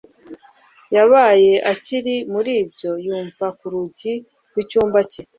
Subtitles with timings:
[0.95, 4.13] yabaye akiri muribyo yumva kurugi
[4.49, 5.21] rwicyumba cye